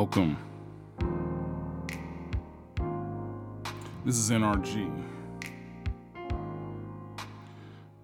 Welcome. 0.00 0.36
This 4.04 4.16
is 4.16 4.30
NRG. 4.30 4.88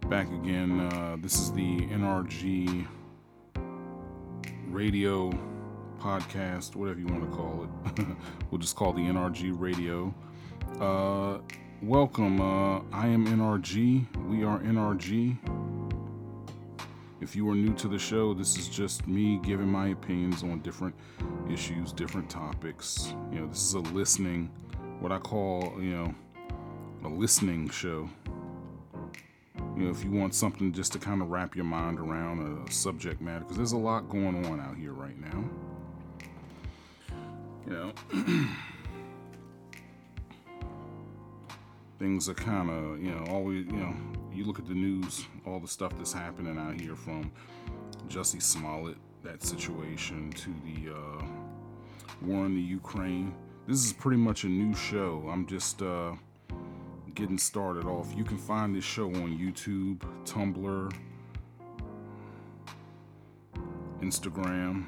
Back 0.09 0.27
again. 0.33 0.81
Uh, 0.81 1.17
this 1.21 1.39
is 1.39 1.53
the 1.53 1.87
NRG 1.87 2.85
radio 4.71 5.31
podcast, 6.01 6.75
whatever 6.75 6.99
you 6.99 7.07
want 7.07 7.31
to 7.31 7.37
call 7.37 7.63
it. 7.63 8.07
we'll 8.51 8.61
just 8.61 8.75
call 8.75 8.93
the 8.93 9.03
NRG 9.03 9.57
radio. 9.57 10.13
Uh, 10.81 11.39
welcome. 11.81 12.41
Uh, 12.41 12.81
I 12.91 13.07
am 13.07 13.25
NRG. 13.25 14.05
We 14.27 14.43
are 14.43 14.59
NRG. 14.59 15.39
If 17.21 17.37
you 17.37 17.49
are 17.49 17.55
new 17.55 17.73
to 17.75 17.87
the 17.87 18.01
show, 18.01 18.35
this 18.35 18.59
is 18.59 18.69
just 18.69 19.07
me 19.07 19.39
giving 19.45 19.69
my 19.69 19.91
opinions 19.91 20.43
on 20.43 20.59
different 20.59 20.97
issues, 21.51 21.93
different 21.93 22.29
topics. 22.31 23.15
You 23.33 23.41
know, 23.41 23.47
this 23.47 23.63
is 23.63 23.75
a 23.75 23.81
listening, 23.81 24.51
what 25.01 25.13
I 25.13 25.19
call, 25.19 25.75
you 25.79 25.91
know, 25.97 26.15
a 27.05 27.09
listening 27.09 27.69
show. 27.69 28.09
You 29.77 29.85
know, 29.85 29.91
if 29.91 30.05
you 30.05 30.11
want 30.11 30.35
something 30.35 30.73
just 30.73 30.93
to 30.93 30.99
kind 30.99 31.21
of 31.21 31.31
wrap 31.31 31.57
your 31.57 31.65
mind 31.65 31.99
around 31.99 32.67
a 32.67 32.71
subject 32.71 33.21
matter, 33.21 33.41
because 33.41 33.57
there's 33.57 33.73
a 33.73 33.79
lot 33.79 34.09
going 34.09 34.45
on 34.47 34.61
out 34.61 34.77
here 34.77 34.93
right 34.93 35.19
now. 35.21 35.45
You 37.67 37.73
know, 37.73 37.93
things 41.99 42.29
are 42.29 42.35
kind 42.35 42.71
of, 42.71 43.03
you 43.03 43.11
know, 43.11 43.25
always, 43.31 43.67
you 43.67 43.73
know, 43.73 43.95
you 44.33 44.45
look 44.45 44.59
at 44.59 44.67
the 44.67 44.75
news, 44.75 45.27
all 45.47 45.61
the 45.61 45.69
stuff 45.69 45.93
that's 45.97 46.13
happening 46.13 46.59
out 46.59 46.81
here 46.81 46.95
from 46.95 47.33
Jussie 48.09 48.43
Smollett, 48.43 48.97
that 49.25 49.43
situation, 49.43 50.31
to 50.33 50.55
the 50.65 50.95
uh, 50.95 51.25
war 52.23 52.45
in 52.47 52.55
the 52.55 52.61
Ukraine. 52.61 53.35
This 53.67 53.85
is 53.85 53.93
pretty 53.93 54.19
much 54.19 54.45
a 54.45 54.49
new 54.49 54.75
show. 54.75 55.27
I'm 55.31 55.47
just 55.47 55.81
uh, 55.81 56.13
getting 57.15 57.39
started 57.39 57.87
off. 57.87 58.15
You 58.15 58.23
can 58.23 58.37
find 58.37 58.77
this 58.77 58.85
show 58.85 59.07
on 59.07 59.39
YouTube, 59.39 60.01
Tumblr, 60.27 60.93
Instagram. 64.03 64.87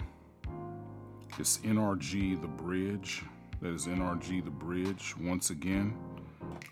It's 1.38 1.58
NRG 1.58 2.40
The 2.40 2.48
Bridge. 2.48 3.22
That 3.62 3.72
is 3.72 3.86
NRG 3.86 4.44
The 4.44 4.50
Bridge. 4.50 5.14
Once 5.18 5.48
again, 5.48 5.96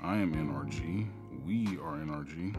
I 0.03 0.17
am 0.17 0.35
NRG. 0.35 1.09
We 1.47 1.79
are 1.79 1.97
NRG. 1.97 2.55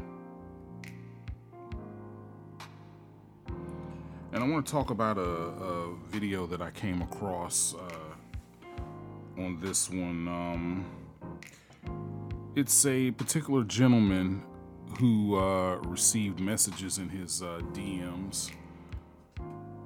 And 4.36 4.44
I 4.44 4.48
want 4.50 4.66
to 4.66 4.72
talk 4.74 4.90
about 4.90 5.18
a, 5.18 5.22
a 5.22 5.96
video 6.10 6.46
that 6.48 6.62
I 6.62 6.70
came 6.70 7.02
across 7.02 7.74
uh, 7.74 9.42
on 9.42 9.62
this 9.62 9.90
one. 9.90 10.28
Um, 10.28 10.86
it's 12.54 12.86
a 12.86 13.12
particular 13.12 13.64
gentleman 13.64 14.44
who 15.00 15.38
uh, 15.38 15.78
received 15.78 16.42
messages 16.42 16.98
in 16.98 17.08
his 17.08 17.42
uh, 17.42 17.62
DMs, 17.72 18.52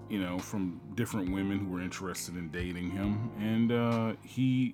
you 0.10 0.20
know, 0.20 0.40
from 0.40 0.82
different 0.96 1.32
women 1.32 1.60
who 1.60 1.68
were 1.68 1.82
interested 1.82 2.36
in 2.36 2.50
dating 2.50 2.90
him, 2.90 3.30
and 3.40 3.72
uh, 3.72 4.14
he 4.24 4.74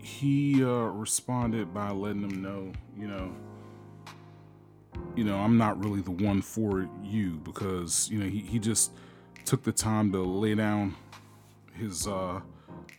he 0.00 0.62
uh, 0.62 0.68
responded 0.68 1.74
by 1.74 1.90
letting 1.90 2.22
them 2.22 2.40
know, 2.40 2.70
you 2.96 3.08
know, 3.08 3.34
you 5.18 5.24
know, 5.24 5.36
I'm 5.36 5.58
not 5.58 5.82
really 5.82 6.00
the 6.00 6.12
one 6.12 6.40
for 6.40 6.88
you 7.02 7.40
because 7.42 8.08
you 8.08 8.20
know 8.20 8.26
he 8.26 8.38
he 8.38 8.60
just 8.60 8.92
took 9.44 9.64
the 9.64 9.72
time 9.72 10.12
to 10.12 10.22
lay 10.22 10.54
down 10.54 10.94
his 11.74 12.06
uh 12.06 12.40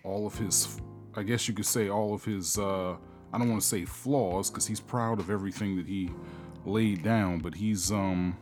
all 0.03 0.27
of 0.27 0.37
his 0.37 0.81
I 1.15 1.23
guess 1.23 1.47
you 1.47 1.53
could 1.53 1.65
say 1.65 1.87
all 1.87 2.13
of 2.13 2.25
his 2.25 2.57
uh 2.57 2.97
I 3.31 3.37
don't 3.37 3.49
want 3.49 3.61
to 3.61 3.67
say 3.67 3.85
flaws 3.85 4.49
because 4.49 4.67
he's 4.67 4.81
proud 4.81 5.21
of 5.21 5.29
everything 5.29 5.77
that 5.77 5.85
he 5.85 6.11
laid 6.65 7.03
down, 7.03 7.39
but 7.39 7.55
he's 7.55 7.89
um 7.89 8.37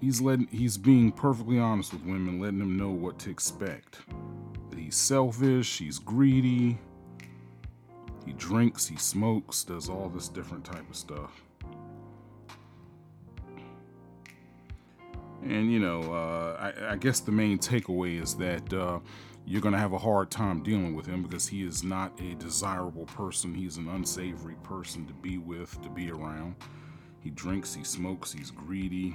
he's 0.00 0.22
letting 0.22 0.46
he's 0.46 0.78
being 0.78 1.12
perfectly 1.12 1.58
honest 1.58 1.92
with 1.92 2.02
women, 2.04 2.40
letting 2.40 2.60
them 2.60 2.78
know 2.78 2.92
what 2.92 3.18
to 3.18 3.30
expect. 3.30 3.98
That 4.70 4.78
he's 4.78 4.96
selfish, 4.96 5.76
he's 5.80 5.98
greedy, 5.98 6.78
he 8.24 8.32
drinks, 8.32 8.86
he 8.86 8.96
smokes, 8.96 9.64
does 9.64 9.90
all 9.90 10.08
this 10.08 10.28
different 10.28 10.64
type 10.64 10.88
of 10.88 10.96
stuff. 10.96 11.43
And 15.44 15.70
you 15.70 15.78
know, 15.78 16.02
uh, 16.12 16.72
I, 16.72 16.92
I, 16.92 16.96
guess 16.96 17.20
the 17.20 17.32
main 17.32 17.58
takeaway 17.58 18.20
is 18.20 18.34
that 18.36 18.72
uh, 18.72 19.00
you're 19.44 19.60
going 19.60 19.74
to 19.74 19.78
have 19.78 19.92
a 19.92 19.98
hard 19.98 20.30
time 20.30 20.62
dealing 20.62 20.94
with 20.94 21.04
him 21.04 21.22
because 21.22 21.46
he 21.46 21.62
is 21.66 21.84
not 21.84 22.18
a 22.20 22.34
desirable 22.36 23.04
person. 23.04 23.54
He's 23.54 23.76
an 23.76 23.88
unsavory 23.88 24.56
person 24.62 25.06
to 25.06 25.12
be 25.12 25.36
with, 25.36 25.80
to 25.82 25.90
be 25.90 26.10
around. 26.10 26.56
He 27.20 27.30
drinks, 27.30 27.74
he 27.74 27.84
smokes, 27.84 28.32
he's 28.32 28.50
greedy, 28.50 29.14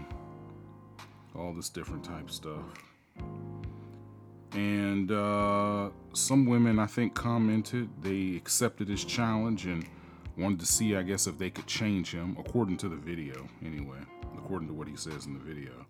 all 1.36 1.54
this 1.54 1.70
different 1.70 2.04
type 2.04 2.30
stuff. 2.30 2.64
And 4.54 5.12
uh, 5.12 5.90
some 6.14 6.46
women, 6.46 6.80
I 6.80 6.86
think, 6.86 7.16
commented, 7.16 7.90
they 8.02 8.36
accepted 8.36 8.88
his 8.88 9.04
challenge 9.04 9.66
and 9.66 9.86
wanted 10.38 10.60
to 10.60 10.66
see, 10.66 10.96
I 10.96 11.04
guess, 11.04 11.28
if 11.28 11.38
they 11.38 11.50
could 11.50 11.68
change 11.68 12.12
him, 12.12 12.36
according 12.40 12.78
to 12.78 12.90
the 12.90 12.96
video, 12.96 13.48
anyway, 13.64 14.00
according 14.38 14.68
to 14.70 14.74
what 14.74 14.88
he 14.88 14.96
says 14.96 15.26
in 15.26 15.34
the 15.34 15.40
video. 15.40 15.86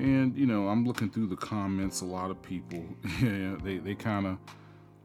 And 0.00 0.34
you 0.34 0.46
know, 0.46 0.68
I'm 0.68 0.86
looking 0.86 1.10
through 1.10 1.26
the 1.26 1.36
comments. 1.36 2.00
A 2.00 2.06
lot 2.06 2.30
of 2.30 2.40
people, 2.40 2.82
yeah, 3.22 3.56
they 3.62 3.76
they 3.76 3.94
kind 3.94 4.26
of 4.26 4.38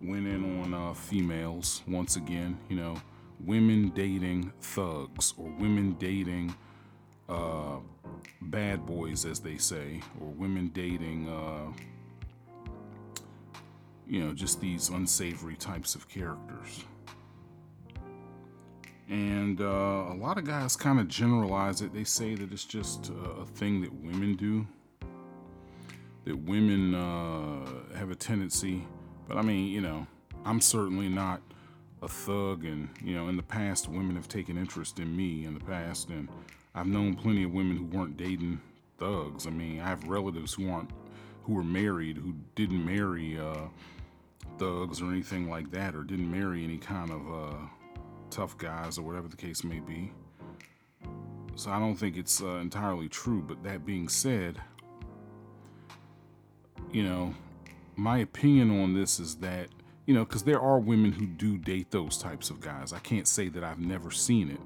went 0.01 0.25
in 0.25 0.61
on 0.61 0.73
uh, 0.73 0.93
females 0.93 1.83
once 1.85 2.15
again. 2.15 2.57
You 2.69 2.77
know, 2.77 2.95
women 3.43 3.89
dating 3.89 4.53
thugs 4.61 5.33
or 5.37 5.49
women 5.59 5.97
dating 5.99 6.55
uh, 7.27 7.79
bad 8.43 8.85
boys, 8.85 9.25
as 9.25 9.41
they 9.41 9.57
say, 9.57 9.99
or 10.21 10.27
women 10.27 10.69
dating, 10.73 11.27
uh, 11.27 11.73
you 14.07 14.23
know, 14.23 14.33
just 14.33 14.61
these 14.61 14.87
unsavory 14.87 15.57
types 15.57 15.95
of 15.95 16.07
characters. 16.07 16.85
And 19.09 19.59
uh, 19.59 20.05
a 20.09 20.15
lot 20.15 20.37
of 20.37 20.45
guys 20.45 20.77
kind 20.77 21.01
of 21.01 21.09
generalize 21.09 21.81
it. 21.81 21.93
They 21.93 22.05
say 22.05 22.33
that 22.35 22.53
it's 22.53 22.63
just 22.63 23.09
a, 23.09 23.41
a 23.41 23.45
thing 23.45 23.81
that 23.81 23.93
women 23.93 24.35
do 24.35 24.65
that 26.25 26.37
women 26.37 26.93
uh, 26.95 27.95
have 27.95 28.11
a 28.11 28.15
tendency, 28.15 28.85
but 29.27 29.37
I 29.37 29.41
mean, 29.41 29.67
you 29.67 29.81
know, 29.81 30.05
I'm 30.43 30.59
certainly 30.59 31.07
not 31.07 31.41
a 32.01 32.07
thug, 32.07 32.65
and 32.65 32.89
you 33.01 33.15
know, 33.15 33.29
in 33.29 33.37
the 33.37 33.43
past, 33.43 33.87
women 33.87 34.15
have 34.15 34.27
taken 34.27 34.57
interest 34.57 34.99
in 34.99 35.15
me 35.15 35.45
in 35.45 35.53
the 35.53 35.59
past, 35.63 36.09
and 36.09 36.27
I've 36.73 36.87
known 36.87 37.15
plenty 37.15 37.43
of 37.43 37.51
women 37.51 37.77
who 37.77 37.85
weren't 37.85 38.17
dating 38.17 38.59
thugs. 38.97 39.47
I 39.47 39.51
mean, 39.51 39.79
I 39.79 39.87
have 39.87 40.03
relatives 40.07 40.53
who 40.53 40.69
aren't 40.69 40.89
who 41.43 41.53
were 41.53 41.63
married 41.63 42.17
who 42.17 42.33
didn't 42.55 42.83
marry 42.83 43.39
uh, 43.39 43.67
thugs 44.57 45.01
or 45.01 45.11
anything 45.11 45.49
like 45.49 45.71
that, 45.71 45.95
or 45.95 46.03
didn't 46.03 46.29
marry 46.29 46.63
any 46.63 46.77
kind 46.77 47.11
of 47.11 47.21
uh, 47.31 47.57
tough 48.31 48.57
guys 48.57 48.97
or 48.97 49.03
whatever 49.03 49.27
the 49.27 49.37
case 49.37 49.63
may 49.63 49.79
be. 49.79 50.11
So 51.55 51.71
I 51.71 51.79
don't 51.79 51.95
think 51.95 52.17
it's 52.17 52.41
uh, 52.41 52.57
entirely 52.57 53.07
true. 53.07 53.41
But 53.41 53.63
that 53.63 53.85
being 53.85 54.09
said, 54.09 54.59
you 56.91 57.03
know, 57.03 57.33
my 57.95 58.19
opinion 58.19 58.81
on 58.81 58.93
this 58.93 59.19
is 59.19 59.37
that, 59.37 59.67
you 60.05 60.13
know, 60.13 60.25
because 60.25 60.43
there 60.43 60.59
are 60.59 60.79
women 60.79 61.11
who 61.11 61.25
do 61.25 61.57
date 61.57 61.91
those 61.91 62.17
types 62.17 62.49
of 62.49 62.59
guys. 62.59 62.93
I 62.93 62.99
can't 62.99 63.27
say 63.27 63.49
that 63.49 63.63
I've 63.63 63.79
never 63.79 64.11
seen 64.11 64.51
it. 64.51 64.59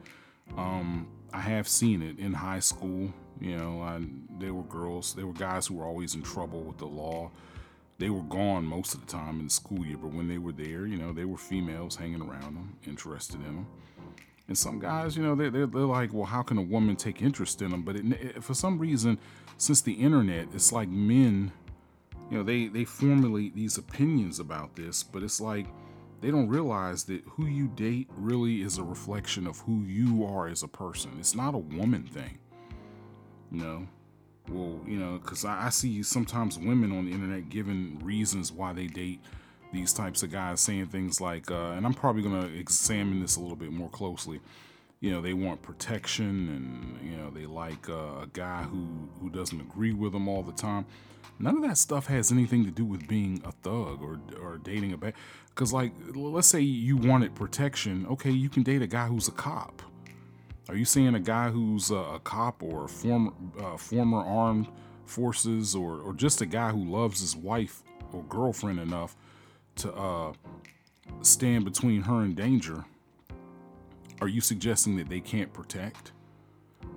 Um, 0.57 1.07
I 1.31 1.39
have 1.41 1.67
seen 1.67 2.01
it 2.01 2.19
in 2.19 2.33
high 2.33 2.59
school. 2.59 3.13
You 3.39 3.55
know, 3.55 3.81
I, 3.81 4.01
there 4.39 4.53
were 4.53 4.63
girls, 4.63 5.13
there 5.13 5.25
were 5.25 5.33
guys 5.33 5.67
who 5.67 5.75
were 5.75 5.85
always 5.85 6.15
in 6.15 6.23
trouble 6.23 6.61
with 6.61 6.77
the 6.77 6.87
law. 6.87 7.31
They 7.99 8.09
were 8.09 8.23
gone 8.23 8.65
most 8.65 8.93
of 8.93 9.01
the 9.01 9.07
time 9.07 9.39
in 9.39 9.45
the 9.45 9.51
school 9.51 9.85
year, 9.85 9.97
but 9.97 10.13
when 10.13 10.27
they 10.27 10.37
were 10.37 10.51
there, 10.51 10.85
you 10.85 10.97
know, 10.97 11.13
they 11.13 11.25
were 11.25 11.37
females 11.37 11.95
hanging 11.95 12.21
around 12.21 12.55
them, 12.55 12.77
interested 12.87 13.37
in 13.37 13.55
them. 13.55 13.67
And 14.47 14.57
some 14.57 14.79
guys, 14.79 15.15
you 15.15 15.23
know, 15.23 15.35
they're, 15.35 15.51
they're, 15.51 15.67
they're 15.67 15.81
like, 15.81 16.11
well, 16.11 16.25
how 16.25 16.41
can 16.41 16.57
a 16.57 16.61
woman 16.61 16.95
take 16.95 17.21
interest 17.21 17.61
in 17.61 17.69
them? 17.71 17.83
But 17.83 17.97
it, 17.97 18.11
it, 18.13 18.43
for 18.43 18.53
some 18.53 18.79
reason, 18.79 19.19
since 19.57 19.81
the 19.81 19.93
internet, 19.93 20.47
it's 20.53 20.71
like 20.71 20.89
men 20.89 21.51
you 22.29 22.37
know 22.37 22.43
they 22.43 22.67
they 22.67 22.85
formulate 22.85 23.55
these 23.55 23.77
opinions 23.77 24.39
about 24.39 24.75
this 24.75 25.03
but 25.03 25.23
it's 25.23 25.41
like 25.41 25.67
they 26.21 26.31
don't 26.31 26.49
realize 26.49 27.05
that 27.05 27.23
who 27.25 27.45
you 27.45 27.67
date 27.69 28.09
really 28.17 28.61
is 28.61 28.77
a 28.77 28.83
reflection 28.83 29.47
of 29.47 29.59
who 29.61 29.83
you 29.83 30.25
are 30.25 30.49
as 30.49 30.63
a 30.63 30.67
person. 30.67 31.11
It's 31.17 31.33
not 31.33 31.55
a 31.55 31.59
woman 31.59 32.03
thing 32.03 32.39
you 33.51 33.63
know? 33.63 33.87
Well 34.49 34.79
you 34.87 34.97
know 34.97 35.19
because 35.19 35.45
I, 35.45 35.67
I 35.67 35.69
see 35.69 36.01
sometimes 36.03 36.57
women 36.57 36.91
on 36.91 37.05
the 37.05 37.11
internet 37.11 37.49
giving 37.49 37.99
reasons 38.03 38.51
why 38.51 38.73
they 38.73 38.87
date 38.87 39.21
these 39.71 39.93
types 39.93 40.23
of 40.23 40.31
guys 40.31 40.59
saying 40.59 40.87
things 40.87 41.21
like 41.21 41.51
uh, 41.51 41.71
and 41.71 41.85
i'm 41.85 41.93
probably 41.93 42.23
going 42.23 42.41
to 42.41 42.59
examine 42.59 43.19
this 43.19 43.35
a 43.35 43.39
little 43.39 43.55
bit 43.55 43.71
more 43.71 43.89
closely 43.89 44.39
you 44.99 45.11
know 45.11 45.21
they 45.21 45.33
want 45.33 45.61
protection 45.61 46.49
and 46.49 47.09
you 47.09 47.15
know 47.17 47.29
they 47.29 47.45
like 47.45 47.89
uh, 47.89 48.21
a 48.23 48.27
guy 48.33 48.63
who 48.63 49.09
who 49.21 49.29
doesn't 49.29 49.59
agree 49.61 49.93
with 49.93 50.11
them 50.11 50.27
all 50.27 50.43
the 50.43 50.51
time. 50.51 50.85
None 51.41 51.55
of 51.55 51.61
that 51.63 51.77
stuff 51.77 52.07
has 52.07 52.31
anything 52.33 52.65
to 52.65 52.71
do 52.71 52.83
with 52.83 53.07
being 53.07 53.41
a 53.45 53.51
thug 53.51 54.01
or 54.01 54.19
or 54.41 54.57
dating 54.57 54.93
a 54.93 54.97
bad 54.97 55.13
because 55.49 55.71
like 55.71 55.93
let's 56.13 56.47
say 56.47 56.59
you 56.59 56.97
wanted 56.97 57.33
protection. 57.35 58.05
Okay 58.07 58.31
you 58.31 58.49
can 58.49 58.63
date 58.63 58.81
a 58.81 58.87
guy 58.87 59.07
who's 59.07 59.27
a 59.27 59.31
cop. 59.31 59.81
Are 60.67 60.75
you 60.75 60.85
saying 60.85 61.15
a 61.15 61.19
guy 61.19 61.49
who's 61.49 61.89
a, 61.91 61.95
a 61.95 62.19
cop 62.19 62.61
or 62.61 62.85
a 62.85 62.89
former 62.89 63.31
uh, 63.59 63.77
former 63.77 64.19
armed 64.19 64.67
forces 65.05 65.75
or 65.75 66.01
or 66.01 66.13
just 66.13 66.41
a 66.41 66.45
guy 66.45 66.71
who 66.71 66.83
loves 66.83 67.21
his 67.21 67.35
wife 67.35 67.83
or 68.11 68.21
girlfriend 68.23 68.79
enough 68.79 69.15
to 69.77 69.93
uh, 69.93 70.33
stand 71.21 71.63
between 71.63 72.01
her 72.01 72.21
and 72.21 72.35
danger 72.35 72.83
are 74.21 74.27
you 74.27 74.41
suggesting 74.41 74.97
that 74.97 75.09
they 75.09 75.19
can't 75.19 75.53
protect? 75.53 76.11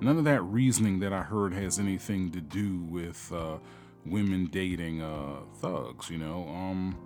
None 0.00 0.18
of 0.18 0.24
that 0.24 0.42
reasoning 0.42 1.00
that 1.00 1.12
I 1.12 1.22
heard 1.22 1.52
has 1.52 1.78
anything 1.78 2.30
to 2.32 2.40
do 2.40 2.78
with 2.80 3.32
uh, 3.32 3.58
women 4.04 4.46
dating 4.46 5.02
uh, 5.02 5.40
thugs. 5.60 6.10
You 6.10 6.18
know, 6.18 6.48
um, 6.48 6.96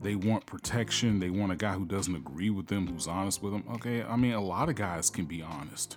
they 0.00 0.14
want 0.14 0.46
protection. 0.46 1.20
They 1.20 1.30
want 1.30 1.52
a 1.52 1.56
guy 1.56 1.72
who 1.72 1.86
doesn't 1.86 2.14
agree 2.14 2.50
with 2.50 2.66
them, 2.66 2.86
who's 2.86 3.06
honest 3.06 3.42
with 3.42 3.52
them. 3.52 3.64
Okay, 3.74 4.02
I 4.02 4.16
mean, 4.16 4.32
a 4.32 4.40
lot 4.42 4.68
of 4.68 4.74
guys 4.74 5.10
can 5.10 5.24
be 5.24 5.42
honest. 5.42 5.96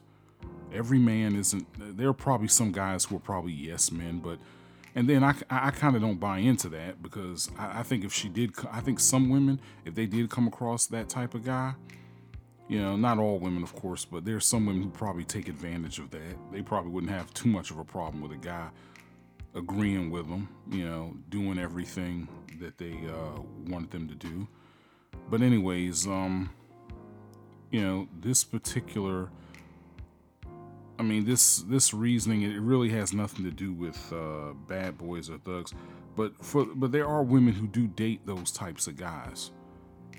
Every 0.74 1.00
man 1.00 1.36
isn't. 1.36 1.98
There 1.98 2.10
are 2.10 2.14
probably 2.14 2.48
some 2.48 2.72
guys 2.72 3.06
who 3.06 3.18
are 3.18 3.20
probably 3.20 3.54
yes 3.54 3.92
men, 3.92 4.20
but 4.20 4.40
and 4.96 5.08
then 5.08 5.24
I, 5.24 5.36
I 5.50 5.72
kind 5.72 5.96
of 5.96 6.02
don't 6.02 6.20
buy 6.20 6.40
into 6.40 6.70
that 6.70 7.04
because 7.04 7.52
I, 7.58 7.80
I 7.80 7.84
think 7.84 8.04
if 8.04 8.14
she 8.14 8.30
did, 8.30 8.54
I 8.72 8.82
think 8.82 9.00
some 9.00 9.30
women, 9.30 9.60
if 9.86 9.96
they 9.96 10.06
did 10.06 10.30
come 10.30 10.48
across 10.48 10.88
that 10.88 11.08
type 11.08 11.36
of 11.36 11.46
guy, 11.46 11.76
you 12.68 12.82
know, 12.82 12.96
not 12.96 13.18
all 13.18 13.40
women, 13.40 13.64
of 13.64 13.74
course, 13.76 14.04
but 14.06 14.26
there's 14.26 14.46
some 14.46 14.66
women 14.66 14.84
who 14.84 14.90
probably 14.90 15.24
take 15.24 15.48
advantage 15.48 16.00
of 16.00 16.12
that. 16.12 16.52
They 16.52 16.62
probably 16.62 16.92
wouldn't 16.92 17.12
have 17.12 17.34
too 17.34 17.50
much 17.50 17.72
of 17.72 17.80
a 17.80 17.84
problem 17.84 18.22
with 18.22 18.32
a 18.32 18.38
guy 18.38 18.70
agreeing 19.56 20.12
with 20.12 20.30
them, 20.30 20.50
you 20.70 20.86
know, 20.86 21.16
doing 21.30 21.58
everything 21.58 22.28
that 22.60 22.78
they 22.78 23.00
uh, 23.08 23.42
wanted 23.68 23.92
them 23.92 24.08
to 24.08 24.16
do. 24.16 24.48
But 25.30 25.42
anyways, 25.42 26.08
um, 26.08 26.50
you 27.72 27.82
know, 27.82 28.08
this 28.20 28.44
particular, 28.44 29.30
I 31.00 31.04
mean, 31.04 31.26
this 31.26 31.60
this 31.60 31.94
reasoning, 31.94 32.42
it 32.42 32.60
really 32.60 32.90
has 32.90 33.14
nothing 33.14 33.46
to 33.46 33.52
do 33.52 33.72
with 33.72 34.12
uh, 34.12 34.54
bad 34.68 34.98
boys 34.98 35.30
or 35.30 35.38
thugs. 35.38 35.74
But 36.16 36.44
for 36.44 36.66
but 36.66 36.92
there 36.92 37.08
are 37.08 37.24
women 37.24 37.54
who 37.54 37.68
do 37.68 37.88
date 37.88 38.26
those 38.26 38.52
types 38.52 38.88
of 38.88 38.98
guys 38.98 39.52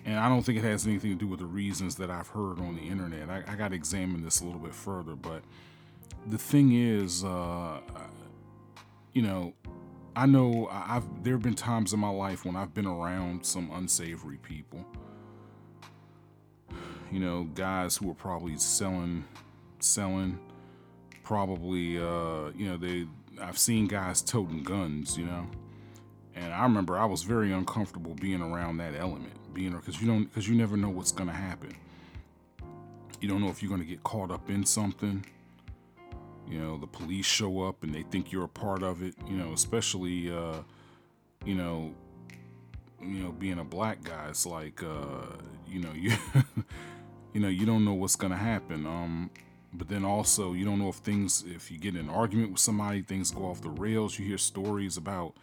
and 0.05 0.19
I 0.19 0.29
don't 0.29 0.43
think 0.43 0.59
it 0.59 0.65
has 0.65 0.87
anything 0.87 1.11
to 1.11 1.17
do 1.17 1.27
with 1.27 1.41
the 1.41 1.47
reasons 1.47 1.97
that 1.97 2.11
I've 2.11 2.29
heard 2.29 2.59
on 2.61 2.77
the 2.77 2.83
internet. 2.83 3.29
I, 3.29 3.43
I 3.47 3.57
got 3.57 3.69
to 3.69 3.75
examine 3.75 4.23
this 4.23 4.41
a 4.41 4.45
little 4.45 4.61
bit 4.61 4.75
further, 4.75 5.15
but 5.15 5.43
the 6.27 6.39
thing 6.39 6.73
is, 6.73 7.25
uh, 7.25 7.81
you 9.13 9.23
know, 9.23 9.55
I 10.17 10.27
know 10.27 10.69
I've 10.71 11.23
there 11.23 11.35
have 11.35 11.43
been 11.43 11.55
times 11.55 11.93
in 11.93 12.01
my 12.01 12.11
life 12.11 12.45
when 12.45 12.57
I've 12.57 12.75
been 12.75 12.87
around 12.87 13.45
some 13.45 13.71
unsavory 13.73 14.39
people. 14.39 14.85
You 17.11 17.21
know, 17.21 17.45
guys 17.55 17.97
who 17.97 18.11
are 18.11 18.15
probably 18.15 18.57
selling, 18.59 19.25
selling, 19.79 20.39
probably, 21.23 21.99
uh, 21.99 22.51
you 22.55 22.69
know, 22.69 22.77
they. 22.77 23.07
I've 23.41 23.59
seen 23.59 23.87
guys 23.87 24.21
toting 24.21 24.65
guns, 24.65 25.17
you 25.17 25.25
know, 25.25 25.47
and 26.35 26.53
I 26.53 26.65
remember 26.65 26.99
I 26.99 27.05
was 27.05 27.23
very 27.23 27.53
uncomfortable 27.53 28.15
being 28.15 28.43
around 28.43 28.79
that 28.79 28.97
element 28.97 29.38
being 29.55 29.71
there 29.71 29.81
because 29.81 30.01
you 30.01 30.07
don't 30.07 30.25
because 30.25 30.49
you 30.49 30.55
never 30.55 30.77
know 30.77 30.91
what's 30.91 31.13
gonna 31.13 31.33
happen. 31.33 31.75
You 33.21 33.29
don't 33.29 33.41
know 33.41 33.49
if 33.49 33.63
you're 33.63 33.71
gonna 33.71 33.85
get 33.85 34.03
caught 34.03 34.31
up 34.31 34.49
in 34.51 34.65
something. 34.65 35.25
You 36.49 36.61
know, 36.61 36.79
the 36.79 36.87
police 36.87 37.27
show 37.27 37.63
up 37.63 37.83
and 37.83 37.95
they 37.95 38.03
think 38.03 38.33
you're 38.33 38.45
a 38.45 38.49
part 38.49 38.83
of 38.83 39.03
it. 39.03 39.15
You 39.27 39.37
know, 39.37 39.53
especially 39.53 40.31
uh, 40.31 40.63
you 41.45 41.55
know, 41.55 41.95
you 43.01 43.23
know, 43.23 43.33
being 43.33 43.59
a 43.59 43.65
black 43.65 44.03
guy, 44.03 44.29
it's 44.29 44.47
like 44.47 44.83
uh, 44.83 45.27
you 45.67 45.81
know, 45.81 45.93
you 45.95 46.13
you 47.35 47.41
know, 47.41 47.49
you 47.49 47.67
don't 47.67 47.85
know 47.85 47.95
what's 47.95 48.17
gonna 48.17 48.37
happen. 48.37 48.87
Um, 48.87 49.31
but 49.75 49.89
then 49.89 50.05
also 50.05 50.55
you 50.55 50.65
don't 50.65 50.79
know 50.79 50.89
if 50.89 50.97
things 50.97 51.45
if 51.47 51.71
you 51.71 51.79
get 51.79 51.95
in 51.95 52.09
an 52.09 52.11
argument 52.11 52.53
with 52.53 52.61
somebody, 52.61 53.03
things 53.03 53.31
go 53.31 53.45
off 53.45 53.61
the 53.61 53.71
rails. 53.71 54.19
You 54.19 54.25
hear 54.25 54.39
stories 54.39 54.97
about 54.97 55.35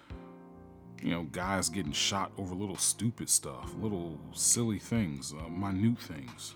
you 1.01 1.11
know, 1.11 1.23
guys 1.31 1.69
getting 1.69 1.91
shot 1.91 2.31
over 2.37 2.55
little 2.55 2.77
stupid 2.77 3.29
stuff, 3.29 3.73
little 3.79 4.19
silly 4.33 4.79
things, 4.79 5.33
uh, 5.33 5.49
minute 5.49 5.99
things. 5.99 6.55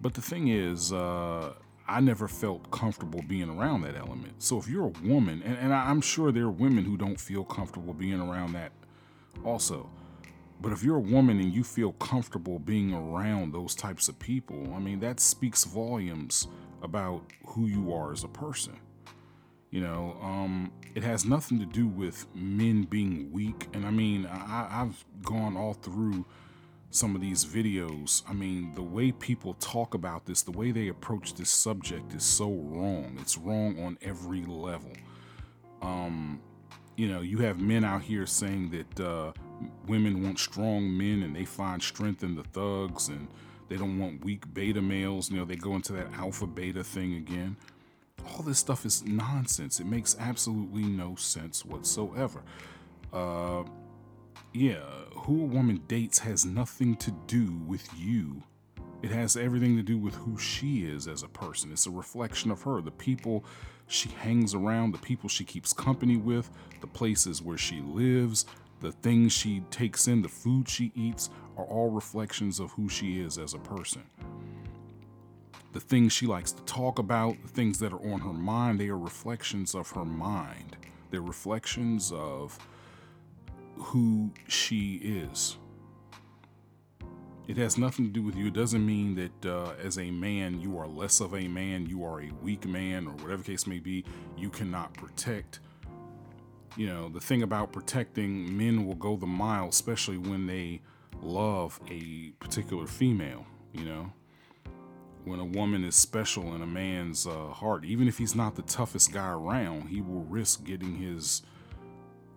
But 0.00 0.14
the 0.14 0.20
thing 0.20 0.48
is, 0.48 0.92
uh, 0.92 1.54
I 1.88 2.00
never 2.00 2.28
felt 2.28 2.70
comfortable 2.70 3.22
being 3.22 3.48
around 3.48 3.82
that 3.82 3.96
element. 3.96 4.42
So 4.42 4.58
if 4.58 4.68
you're 4.68 4.86
a 4.86 5.06
woman, 5.08 5.42
and, 5.44 5.56
and 5.56 5.72
I'm 5.72 6.00
sure 6.00 6.32
there 6.32 6.44
are 6.44 6.50
women 6.50 6.84
who 6.84 6.96
don't 6.96 7.18
feel 7.18 7.44
comfortable 7.44 7.94
being 7.94 8.20
around 8.20 8.52
that 8.54 8.72
also. 9.44 9.88
But 10.60 10.72
if 10.72 10.82
you're 10.82 10.96
a 10.96 11.00
woman 11.00 11.38
and 11.38 11.52
you 11.52 11.62
feel 11.62 11.92
comfortable 11.92 12.58
being 12.58 12.92
around 12.92 13.52
those 13.52 13.74
types 13.74 14.08
of 14.08 14.18
people, 14.18 14.72
I 14.74 14.78
mean, 14.78 15.00
that 15.00 15.20
speaks 15.20 15.64
volumes 15.64 16.48
about 16.82 17.22
who 17.46 17.66
you 17.66 17.92
are 17.92 18.12
as 18.12 18.24
a 18.24 18.28
person. 18.28 18.78
You 19.70 19.80
know, 19.80 20.16
um, 20.22 20.72
it 20.94 21.02
has 21.02 21.24
nothing 21.24 21.58
to 21.58 21.66
do 21.66 21.86
with 21.86 22.26
men 22.34 22.84
being 22.84 23.30
weak. 23.32 23.68
And 23.72 23.84
I 23.84 23.90
mean, 23.90 24.26
I, 24.26 24.68
I've 24.70 25.04
gone 25.22 25.56
all 25.56 25.74
through 25.74 26.24
some 26.90 27.14
of 27.14 27.20
these 27.20 27.44
videos. 27.44 28.22
I 28.28 28.32
mean, 28.32 28.72
the 28.74 28.82
way 28.82 29.12
people 29.12 29.54
talk 29.54 29.94
about 29.94 30.24
this, 30.24 30.42
the 30.42 30.52
way 30.52 30.70
they 30.70 30.88
approach 30.88 31.34
this 31.34 31.50
subject 31.50 32.14
is 32.14 32.24
so 32.24 32.50
wrong. 32.50 33.18
It's 33.20 33.36
wrong 33.36 33.82
on 33.84 33.98
every 34.00 34.44
level. 34.46 34.92
Um, 35.82 36.40
you 36.96 37.08
know, 37.08 37.20
you 37.20 37.38
have 37.38 37.60
men 37.60 37.84
out 37.84 38.02
here 38.02 38.24
saying 38.24 38.70
that 38.70 39.04
uh, 39.04 39.32
women 39.86 40.22
want 40.22 40.38
strong 40.38 40.96
men 40.96 41.22
and 41.22 41.36
they 41.36 41.44
find 41.44 41.82
strength 41.82 42.22
in 42.22 42.34
the 42.34 42.44
thugs 42.44 43.08
and 43.08 43.28
they 43.68 43.76
don't 43.76 43.98
want 43.98 44.24
weak 44.24 44.42
beta 44.54 44.80
males. 44.80 45.30
You 45.30 45.38
know, 45.38 45.44
they 45.44 45.56
go 45.56 45.74
into 45.74 45.92
that 45.94 46.12
alpha 46.14 46.46
beta 46.46 46.82
thing 46.82 47.14
again 47.14 47.56
all 48.26 48.42
this 48.42 48.58
stuff 48.58 48.84
is 48.84 49.04
nonsense. 49.04 49.80
It 49.80 49.86
makes 49.86 50.16
absolutely 50.18 50.84
no 50.84 51.14
sense 51.16 51.64
whatsoever. 51.64 52.42
Uh, 53.12 53.64
yeah, 54.52 54.80
who 55.14 55.42
a 55.42 55.46
woman 55.46 55.82
dates 55.88 56.18
has 56.20 56.44
nothing 56.44 56.96
to 56.96 57.10
do 57.26 57.60
with 57.66 57.88
you. 57.96 58.42
It 59.02 59.10
has 59.10 59.36
everything 59.36 59.76
to 59.76 59.82
do 59.82 59.98
with 59.98 60.14
who 60.14 60.38
she 60.38 60.84
is 60.84 61.06
as 61.06 61.22
a 61.22 61.28
person. 61.28 61.70
It's 61.70 61.86
a 61.86 61.90
reflection 61.90 62.50
of 62.50 62.62
her, 62.62 62.80
the 62.80 62.90
people 62.90 63.44
she 63.88 64.08
hangs 64.08 64.54
around, 64.54 64.92
the 64.92 64.98
people 64.98 65.28
she 65.28 65.44
keeps 65.44 65.72
company 65.72 66.16
with, 66.16 66.50
the 66.80 66.86
places 66.86 67.42
where 67.42 67.58
she 67.58 67.80
lives, 67.80 68.46
the 68.80 68.92
things 68.92 69.32
she 69.32 69.60
takes 69.70 70.08
in, 70.08 70.22
the 70.22 70.28
food 70.28 70.68
she 70.68 70.92
eats 70.94 71.30
are 71.56 71.64
all 71.64 71.90
reflections 71.90 72.58
of 72.58 72.72
who 72.72 72.88
she 72.88 73.20
is 73.20 73.38
as 73.38 73.54
a 73.54 73.58
person 73.58 74.02
the 75.76 75.80
things 75.80 76.10
she 76.10 76.26
likes 76.26 76.52
to 76.52 76.62
talk 76.62 76.98
about, 76.98 77.36
the 77.42 77.48
things 77.48 77.78
that 77.80 77.92
are 77.92 78.00
on 78.10 78.18
her 78.20 78.32
mind, 78.32 78.80
they 78.80 78.88
are 78.88 78.96
reflections 78.96 79.74
of 79.74 79.90
her 79.90 80.06
mind. 80.06 80.74
They're 81.10 81.20
reflections 81.20 82.10
of 82.14 82.58
who 83.74 84.30
she 84.48 84.94
is. 84.94 85.58
It 87.46 87.58
has 87.58 87.76
nothing 87.76 88.06
to 88.06 88.10
do 88.10 88.22
with 88.22 88.36
you. 88.36 88.46
It 88.46 88.54
doesn't 88.54 88.86
mean 88.86 89.16
that 89.16 89.44
uh, 89.46 89.74
as 89.78 89.98
a 89.98 90.10
man, 90.10 90.62
you 90.62 90.78
are 90.78 90.86
less 90.88 91.20
of 91.20 91.34
a 91.34 91.46
man, 91.46 91.84
you 91.84 92.06
are 92.06 92.22
a 92.22 92.30
weak 92.40 92.66
man, 92.66 93.06
or 93.06 93.12
whatever 93.22 93.42
case 93.42 93.66
may 93.66 93.78
be, 93.78 94.02
you 94.34 94.48
cannot 94.48 94.94
protect. 94.94 95.60
You 96.78 96.86
know, 96.86 97.10
the 97.10 97.20
thing 97.20 97.42
about 97.42 97.70
protecting, 97.70 98.56
men 98.56 98.86
will 98.86 98.94
go 98.94 99.14
the 99.16 99.26
mile, 99.26 99.68
especially 99.68 100.16
when 100.16 100.46
they 100.46 100.80
love 101.20 101.78
a 101.90 102.30
particular 102.40 102.86
female, 102.86 103.44
you 103.74 103.84
know 103.84 104.10
when 105.26 105.40
a 105.40 105.44
woman 105.44 105.82
is 105.82 105.96
special 105.96 106.54
in 106.54 106.62
a 106.62 106.66
man's 106.66 107.26
uh, 107.26 107.48
heart, 107.48 107.84
even 107.84 108.06
if 108.06 108.16
he's 108.16 108.36
not 108.36 108.54
the 108.54 108.62
toughest 108.62 109.12
guy 109.12 109.32
around, 109.32 109.88
he 109.88 110.00
will 110.00 110.22
risk 110.22 110.64
getting 110.64 110.94
his 110.94 111.42